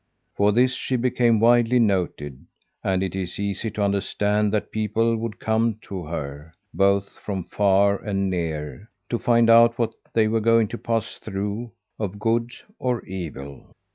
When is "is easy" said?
3.15-3.69